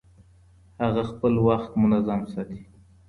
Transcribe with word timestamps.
هغه 0.81 1.03
خپل 1.11 1.33
وخت 1.47 1.71
منظم 1.81 2.21
ساتي. 2.33 2.59